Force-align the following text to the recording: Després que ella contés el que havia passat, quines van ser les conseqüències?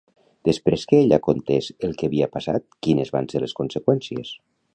Després 0.47 0.85
que 0.91 1.01
ella 1.01 1.19
contés 1.27 1.67
el 1.89 1.93
que 1.99 2.09
havia 2.11 2.31
passat, 2.39 2.67
quines 2.89 3.13
van 3.19 3.31
ser 3.35 3.45
les 3.45 3.55
conseqüències? 3.61 4.35